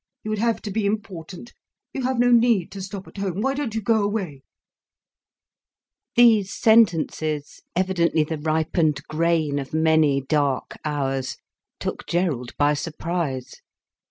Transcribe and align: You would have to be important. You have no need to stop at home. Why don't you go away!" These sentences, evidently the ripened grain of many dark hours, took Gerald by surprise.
You 0.23 0.31
would 0.31 0.39
have 0.39 0.63
to 0.63 0.71
be 0.71 0.87
important. 0.87 1.53
You 1.93 2.01
have 2.01 2.17
no 2.17 2.31
need 2.31 2.71
to 2.71 2.81
stop 2.81 3.07
at 3.07 3.17
home. 3.17 3.39
Why 3.39 3.53
don't 3.53 3.75
you 3.75 3.83
go 3.83 4.01
away!" 4.01 4.41
These 6.15 6.51
sentences, 6.55 7.61
evidently 7.75 8.23
the 8.23 8.39
ripened 8.39 9.03
grain 9.07 9.59
of 9.59 9.75
many 9.75 10.21
dark 10.21 10.75
hours, 10.83 11.37
took 11.79 12.07
Gerald 12.07 12.57
by 12.57 12.73
surprise. 12.73 13.61